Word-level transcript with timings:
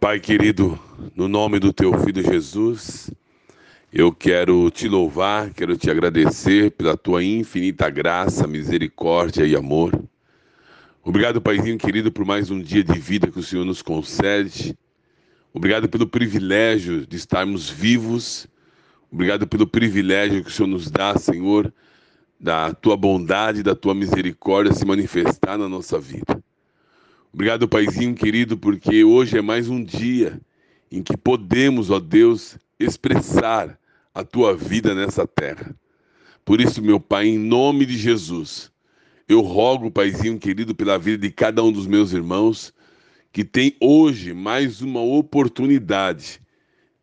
Pai 0.00 0.18
querido, 0.18 0.80
no 1.14 1.28
nome 1.28 1.58
do 1.58 1.74
teu 1.74 1.92
filho 2.02 2.22
Jesus, 2.22 3.10
eu 3.92 4.10
quero 4.10 4.70
te 4.70 4.88
louvar, 4.88 5.50
quero 5.50 5.76
te 5.76 5.90
agradecer 5.90 6.70
pela 6.70 6.96
tua 6.96 7.22
infinita 7.22 7.90
graça, 7.90 8.46
misericórdia 8.46 9.44
e 9.44 9.54
amor. 9.54 9.92
Obrigado, 11.04 11.38
Paizinho 11.42 11.76
querido, 11.76 12.10
por 12.10 12.24
mais 12.24 12.50
um 12.50 12.62
dia 12.62 12.82
de 12.82 12.98
vida 12.98 13.30
que 13.30 13.38
o 13.38 13.42
Senhor 13.42 13.66
nos 13.66 13.82
concede. 13.82 14.74
Obrigado 15.52 15.86
pelo 15.86 16.06
privilégio 16.06 17.06
de 17.06 17.16
estarmos 17.16 17.68
vivos. 17.68 18.48
Obrigado 19.12 19.46
pelo 19.46 19.66
privilégio 19.66 20.42
que 20.42 20.48
o 20.48 20.52
Senhor 20.52 20.68
nos 20.68 20.90
dá, 20.90 21.14
Senhor, 21.18 21.70
da 22.40 22.72
tua 22.72 22.96
bondade, 22.96 23.62
da 23.62 23.74
tua 23.74 23.94
misericórdia 23.94 24.72
se 24.72 24.86
manifestar 24.86 25.58
na 25.58 25.68
nossa 25.68 25.98
vida. 26.00 26.42
Obrigado, 27.32 27.68
Paizinho 27.68 28.12
querido, 28.12 28.58
porque 28.58 29.04
hoje 29.04 29.38
é 29.38 29.40
mais 29.40 29.68
um 29.68 29.84
dia 29.84 30.40
em 30.90 31.00
que 31.00 31.16
podemos, 31.16 31.88
ó 31.88 32.00
Deus, 32.00 32.58
expressar 32.76 33.78
a 34.12 34.24
tua 34.24 34.56
vida 34.56 34.96
nessa 34.96 35.24
terra. 35.28 35.72
Por 36.44 36.60
isso, 36.60 36.82
meu 36.82 36.98
Pai, 36.98 37.28
em 37.28 37.38
nome 37.38 37.86
de 37.86 37.96
Jesus, 37.96 38.72
eu 39.28 39.42
rogo, 39.42 39.92
Paizinho 39.92 40.40
querido, 40.40 40.74
pela 40.74 40.98
vida 40.98 41.18
de 41.18 41.30
cada 41.30 41.62
um 41.62 41.70
dos 41.70 41.86
meus 41.86 42.12
irmãos, 42.12 42.74
que 43.32 43.44
tem 43.44 43.76
hoje 43.80 44.34
mais 44.34 44.82
uma 44.82 45.00
oportunidade 45.00 46.42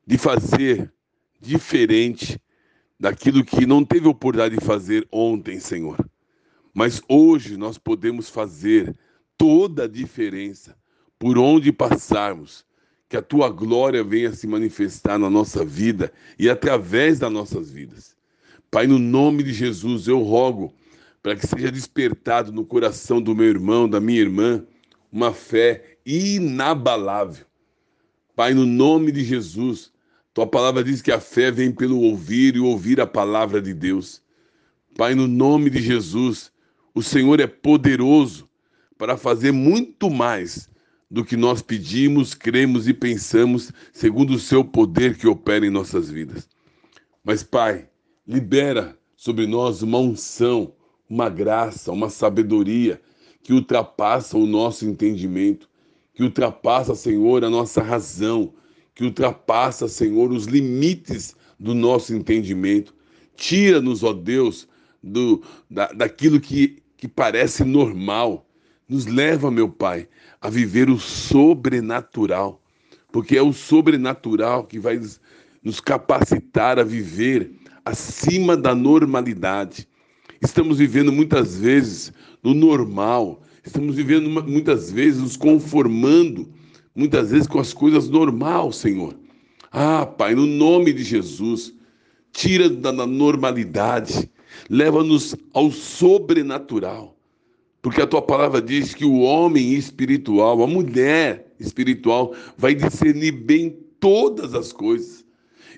de 0.06 0.18
fazer 0.18 0.92
diferente 1.40 2.38
daquilo 3.00 3.46
que 3.46 3.66
não 3.66 3.86
teve 3.86 4.10
oportunidade 4.10 4.58
de 4.58 4.66
fazer 4.66 5.08
ontem, 5.10 5.58
Senhor. 5.58 5.98
Mas 6.74 7.02
hoje 7.08 7.56
nós 7.56 7.78
podemos 7.78 8.30
fazer 8.30 8.94
toda 9.38 9.84
a 9.84 9.88
diferença 9.88 10.76
por 11.20 11.38
onde 11.38 11.72
passarmos. 11.72 12.66
Que 13.10 13.16
a 13.16 13.22
tua 13.22 13.50
glória 13.50 14.04
venha 14.04 14.34
se 14.34 14.46
manifestar 14.46 15.18
na 15.18 15.30
nossa 15.30 15.64
vida 15.64 16.12
e 16.38 16.50
através 16.50 17.20
das 17.20 17.32
nossas 17.32 17.72
vidas. 17.72 18.18
Pai, 18.70 18.86
no 18.86 19.00
nome 19.00 19.44
de 19.44 19.54
Jesus, 19.54 20.08
eu 20.08 20.20
rogo 20.20 20.74
para 21.24 21.36
que 21.36 21.48
seja 21.48 21.72
despertado 21.72 22.52
no 22.52 22.66
coração 22.66 23.22
do 23.22 23.34
meu 23.34 23.48
irmão, 23.48 23.88
da 23.88 24.02
minha 24.02 24.20
irmã, 24.20 24.66
uma 25.12 25.34
fé 25.34 25.98
inabalável. 26.06 27.46
Pai, 28.36 28.54
no 28.54 28.66
nome 28.66 29.12
de 29.12 29.24
Jesus, 29.24 29.92
tua 30.34 30.46
palavra 30.46 30.84
diz 30.84 31.02
que 31.02 31.12
a 31.12 31.20
fé 31.20 31.50
vem 31.50 31.72
pelo 31.72 32.02
ouvir 32.02 32.56
e 32.56 32.60
ouvir 32.60 33.00
a 33.00 33.08
palavra 33.08 33.62
de 33.62 33.74
Deus. 33.74 34.22
Pai, 34.96 35.16
no 35.16 35.28
nome 35.28 35.70
de 35.70 35.82
Jesus, 35.82 36.52
o 36.94 37.02
Senhor 37.02 37.40
é 37.40 37.48
poderoso 37.48 38.48
para 38.98 39.18
fazer 39.18 39.52
muito 39.52 40.10
mais 40.10 40.70
do 41.10 41.24
que 41.24 41.38
nós 41.38 41.62
pedimos, 41.62 42.34
cremos 42.34 42.88
e 42.88 42.94
pensamos, 42.94 43.72
segundo 43.94 44.34
o 44.34 44.40
seu 44.40 44.64
poder 44.64 45.18
que 45.18 45.28
opera 45.28 45.66
em 45.66 45.70
nossas 45.70 46.10
vidas. 46.10 46.50
Mas, 47.24 47.44
Pai, 47.44 47.88
libera 48.28 48.98
sobre 49.16 49.48
nós 49.48 49.82
uma 49.82 50.00
unção, 50.00 50.74
uma 51.10 51.30
graça, 51.30 51.92
uma 51.92 52.10
sabedoria 52.10 53.02
que 53.42 53.54
ultrapassa 53.54 54.38
o 54.38 54.46
nosso 54.46 54.86
entendimento, 54.86 55.70
que 56.14 56.24
ultrapassa, 56.24 56.94
Senhor, 56.96 57.46
a 57.46 57.50
nossa 57.50 57.82
razão, 57.82 58.54
que 58.94 59.06
ultrapassa, 59.06 59.88
Senhor, 59.88 60.32
os 60.32 60.46
limites 60.46 61.36
do 61.58 61.74
nosso 61.74 62.14
entendimento. 62.14 62.94
Tira-nos, 63.36 64.04
ó 64.04 64.12
Deus, 64.12 64.68
do, 65.02 65.42
da, 65.70 65.88
daquilo 65.94 66.42
que, 66.42 66.82
que 66.98 67.08
parece 67.08 67.64
normal 67.64 68.47
nos 68.88 69.06
leva, 69.06 69.52
meu 69.52 69.68
Pai, 69.68 70.08
a 70.42 70.50
viver 70.50 70.90
o 70.90 70.98
sobrenatural, 70.98 72.62
porque 73.12 73.38
é 73.38 73.42
o 73.42 73.52
sobrenatural 73.52 74.64
que 74.64 74.80
vai 74.80 75.00
nos 75.64 75.80
capacitar 75.80 76.80
a 76.80 76.84
viver 76.84 77.52
acima 77.84 78.56
da 78.56 78.74
normalidade. 78.74 79.88
Estamos 80.42 80.78
vivendo 80.78 81.12
muitas 81.12 81.58
vezes 81.58 82.14
no 82.44 82.54
normal, 82.54 83.42
estamos 83.66 83.96
vivendo 83.96 84.30
muitas 84.30 84.92
vezes 84.92 85.22
nos 85.22 85.36
conformando, 85.36 86.48
muitas 86.96 87.32
vezes 87.32 87.48
com 87.48 87.60
as 87.60 87.74
coisas 87.74 88.08
normal, 88.08 88.72
Senhor. 88.72 89.16
Ah, 89.72 90.06
Pai, 90.06 90.34
no 90.34 90.46
nome 90.46 90.94
de 90.94 91.04
Jesus, 91.04 91.74
tira 92.32 92.70
da 92.70 92.92
normalidade, 92.92 94.30
leva-nos 94.70 95.36
ao 95.54 95.72
sobrenatural. 95.72 97.17
Porque 97.82 98.02
a 98.02 98.08
tua 98.08 98.22
palavra 98.22 98.62
diz 98.62 98.94
que 98.94 99.06
o 99.06 99.20
homem 99.20 99.74
espiritual, 99.74 100.64
a 100.64 100.68
mulher 100.68 101.54
espiritual, 101.60 102.34
vai 102.58 102.74
discernir 102.74 103.32
bem 103.32 103.78
todas 104.00 104.54
as 104.54 104.74
coisas. 104.74 105.26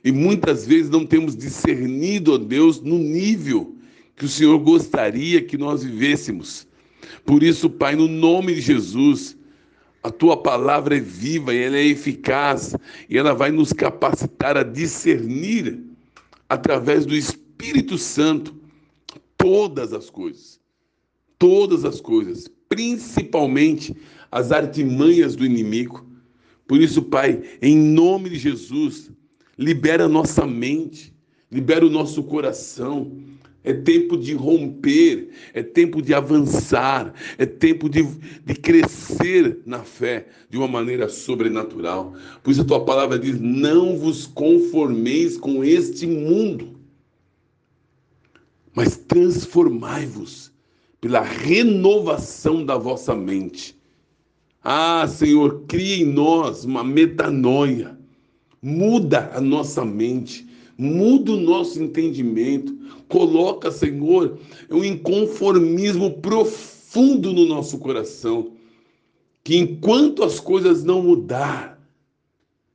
E 0.03 0.11
muitas 0.11 0.65
vezes 0.65 0.89
não 0.89 1.05
temos 1.05 1.35
discernido, 1.35 2.33
ó 2.33 2.37
Deus, 2.37 2.81
no 2.81 2.97
nível 2.97 3.75
que 4.15 4.25
o 4.25 4.29
Senhor 4.29 4.57
gostaria 4.59 5.41
que 5.41 5.57
nós 5.57 5.83
vivêssemos. 5.83 6.67
Por 7.25 7.43
isso, 7.43 7.69
Pai, 7.69 7.95
no 7.95 8.07
nome 8.07 8.55
de 8.55 8.61
Jesus, 8.61 9.37
a 10.01 10.09
tua 10.09 10.37
palavra 10.37 10.95
é 10.95 10.99
viva 11.01 11.53
e 11.53 11.61
ela 11.61 11.77
é 11.77 11.85
eficaz 11.85 12.75
e 13.09 13.17
ela 13.17 13.33
vai 13.33 13.51
nos 13.51 13.73
capacitar 13.73 14.55
a 14.55 14.63
discernir 14.63 15.83
através 16.47 17.05
do 17.05 17.15
Espírito 17.15 17.97
Santo 17.97 18.55
todas 19.37 19.91
as 19.91 20.09
coisas 20.09 20.59
todas 21.39 21.85
as 21.85 22.01
coisas, 22.01 22.47
principalmente 22.67 23.95
as 24.29 24.51
artimanhas 24.51 25.35
do 25.35 25.45
inimigo. 25.45 26.05
Por 26.67 26.79
isso, 26.79 27.01
Pai, 27.01 27.41
em 27.61 27.75
nome 27.75 28.29
de 28.29 28.35
Jesus, 28.37 29.09
libera 29.57 30.07
nossa 30.07 30.45
mente, 30.45 31.11
libera 31.49 31.85
o 31.85 31.89
nosso 31.89 32.21
coração. 32.21 33.17
É 33.61 33.73
tempo 33.73 34.15
de 34.15 34.33
romper, 34.33 35.31
é 35.53 35.61
tempo 35.61 36.01
de 36.01 36.13
avançar, 36.13 37.13
é 37.37 37.45
tempo 37.45 37.89
de, 37.89 38.03
de 38.45 38.53
crescer 38.53 39.59
na 39.65 39.83
fé 39.83 40.27
de 40.49 40.57
uma 40.57 40.67
maneira 40.67 41.09
sobrenatural. 41.09 42.13
Por 42.41 42.51
isso 42.51 42.61
a 42.61 42.65
tua 42.65 42.85
palavra 42.85 43.19
diz: 43.19 43.39
não 43.39 43.97
vos 43.97 44.25
conformeis 44.27 45.37
com 45.37 45.61
este 45.61 46.07
mundo, 46.07 46.79
mas 48.73 48.95
transformai-vos 48.95 50.53
pela 51.01 51.21
renovação 51.21 52.65
da 52.65 52.77
vossa 52.77 53.15
mente. 53.15 53.77
Ah, 54.63 55.07
Senhor, 55.07 55.63
cria 55.67 56.03
em 56.03 56.05
nós 56.05 56.65
uma 56.65 56.83
metanoia. 56.83 57.97
Muda 58.61 59.31
a 59.33 59.39
nossa 59.39 59.85
mente, 59.85 60.45
muda 60.77 61.31
o 61.31 61.39
nosso 61.39 61.81
entendimento. 61.81 62.77
Coloca, 63.07 63.71
Senhor, 63.71 64.37
um 64.69 64.83
inconformismo 64.83 66.19
profundo 66.19 67.31
no 67.31 67.45
nosso 67.45 67.77
coração. 67.79 68.51
Que 69.43 69.57
enquanto 69.57 70.23
as 70.23 70.39
coisas 70.39 70.83
não 70.83 71.01
mudar, 71.01 71.81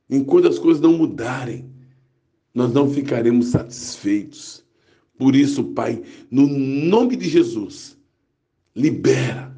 enquanto 0.09 0.47
as 0.47 0.57
coisas 0.57 0.81
não 0.81 0.93
mudarem, 0.93 1.69
nós 2.53 2.73
não 2.73 2.89
ficaremos 2.89 3.47
satisfeitos. 3.47 4.63
Por 5.17 5.35
isso, 5.35 5.63
Pai, 5.63 6.01
no 6.31 6.47
nome 6.47 7.15
de 7.15 7.29
Jesus, 7.29 7.94
libera 8.75 9.55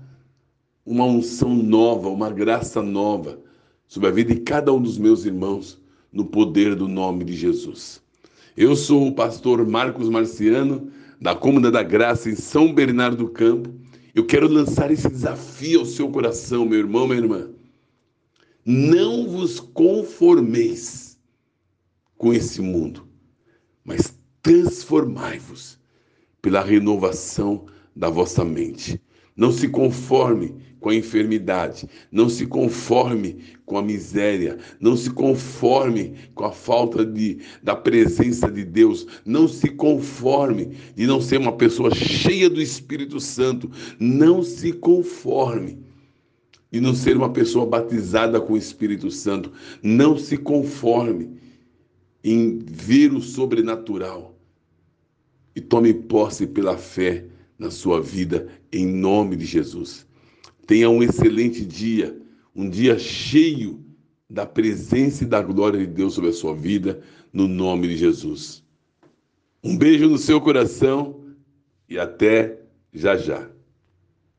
uma 0.86 1.06
unção 1.06 1.56
nova, 1.56 2.08
uma 2.08 2.30
graça 2.30 2.82
nova 2.82 3.40
sobre 3.88 4.10
a 4.10 4.12
vida 4.12 4.34
de 4.34 4.42
cada 4.42 4.72
um 4.72 4.82
dos 4.82 4.98
meus 4.98 5.26
irmãos, 5.26 5.82
no 6.12 6.26
poder 6.26 6.76
do 6.76 6.88
nome 6.88 7.26
de 7.26 7.34
Jesus. 7.34 8.02
Eu 8.56 8.76
sou 8.76 9.08
o 9.08 9.14
pastor 9.14 9.66
Marcos 9.68 10.10
Marciano, 10.10 10.92
da 11.20 11.36
Cômoda 11.36 11.72
da 11.72 11.84
Graça, 11.84 12.30
em 12.30 12.36
São 12.36 12.74
Bernardo 12.74 13.18
do 13.18 13.30
Campo. 13.30 13.74
Eu 14.14 14.26
quero 14.26 14.48
lançar 14.48 14.92
esse 14.92 15.10
desafio 15.10 15.80
ao 15.82 15.86
seu 15.86 16.10
coração, 16.10 16.66
meu 16.66 16.80
irmão, 16.80 17.08
minha 17.08 17.20
irmã. 17.20 17.50
Não 18.66 19.28
vos 19.28 19.60
conformeis 19.60 21.18
com 22.18 22.34
esse 22.34 22.62
mundo, 22.62 23.08
mas 23.84 24.18
transformai-vos 24.42 25.80
pela 26.42 26.62
renovação 26.62 27.66
da 27.96 28.10
vossa 28.10 28.44
mente. 28.46 29.02
Não 29.38 29.52
se 29.52 29.70
conforme 29.70 30.56
com 30.80 30.90
a 30.90 30.96
enfermidade, 30.96 31.88
não 32.12 32.28
se 32.28 32.46
conforme 32.48 33.38
com 33.66 33.78
a 33.78 33.84
miséria, 33.84 34.58
não 34.80 34.98
se 34.98 35.12
conforme 35.12 36.14
com 36.34 36.44
a 36.46 36.52
falta 36.52 37.06
de, 37.06 37.40
da 37.62 37.76
presença 37.76 38.50
de 38.50 38.64
Deus, 38.64 39.06
não 39.26 39.48
se 39.48 39.70
conforme 39.70 40.76
de 40.96 41.06
não 41.06 41.22
ser 41.22 41.38
uma 41.38 41.52
pessoa 41.52 41.94
cheia 41.94 42.50
do 42.50 42.62
Espírito 42.62 43.20
Santo, 43.20 43.70
não 44.00 44.42
se 44.42 44.74
conforme 44.74 45.80
de 46.72 46.82
não 46.82 46.96
ser 46.96 47.16
uma 47.16 47.32
pessoa 47.32 47.66
batizada 47.66 48.42
com 48.42 48.54
o 48.54 48.58
Espírito 48.58 49.10
Santo, 49.12 49.52
não 49.82 50.18
se 50.18 50.38
conforme 50.38 51.38
em 52.24 52.60
ver 52.60 53.14
o 53.14 53.22
sobrenatural 53.22 54.36
e 55.56 55.62
tome 55.62 55.94
posse 55.94 56.46
pela 56.46 56.78
fé 56.78 57.26
na 57.58 57.72
sua 57.72 58.02
vida, 58.02 58.48
em 58.72 58.86
nome 58.86 59.36
de 59.36 59.46
Jesus. 59.46 60.06
Tenha 60.66 60.90
um 60.90 61.02
excelente 61.02 61.66
dia, 61.66 62.20
um 62.56 62.70
dia 62.70 63.00
cheio 63.00 63.84
da 64.30 64.46
presença 64.46 65.24
e 65.24 65.28
da 65.28 65.42
glória 65.42 65.80
de 65.80 65.88
Deus 65.88 66.14
sobre 66.14 66.30
a 66.30 66.34
sua 66.34 66.54
vida, 66.54 67.02
no 67.32 67.48
nome 67.48 67.88
de 67.88 67.98
Jesus. 67.98 68.64
Um 69.64 69.78
beijo 69.78 70.08
no 70.08 70.18
seu 70.18 70.40
coração 70.42 71.26
e 71.90 71.98
até 71.98 72.60
já 72.94 73.16
já. 73.16 73.50